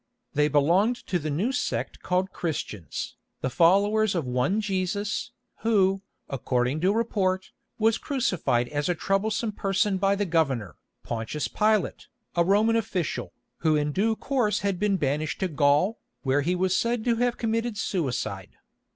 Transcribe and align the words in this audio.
They 0.33 0.47
belonged 0.47 0.95
to 1.05 1.19
the 1.19 1.29
new 1.29 1.51
sect 1.51 2.01
called 2.01 2.31
Christians, 2.31 3.17
the 3.41 3.51
followers 3.51 4.15
of 4.15 4.25
one 4.25 4.59
Jesus, 4.59 5.29
who, 5.57 6.01
according 6.27 6.81
to 6.81 6.91
report, 6.91 7.51
was 7.77 7.99
crucified 7.99 8.67
as 8.69 8.89
a 8.89 8.95
troublesome 8.95 9.51
person 9.51 9.97
by 9.99 10.15
the 10.15 10.25
governor, 10.25 10.75
Pontius 11.03 11.47
Pilate, 11.47 12.07
a 12.35 12.43
Roman 12.43 12.75
official, 12.75 13.31
who 13.59 13.75
in 13.75 13.91
due 13.91 14.15
course 14.15 14.61
had 14.61 14.79
been 14.79 14.97
banished 14.97 15.39
to 15.41 15.47
Gaul, 15.47 15.99
where 16.23 16.41
he 16.41 16.55
was 16.55 16.75
said 16.75 17.05
to 17.05 17.17
have 17.17 17.37
committed 17.37 17.77
suicide. 17.77 18.55